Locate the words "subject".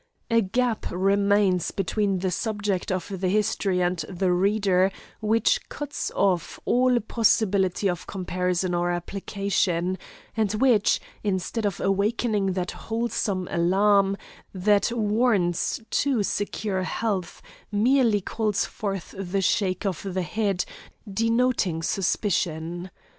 2.31-2.91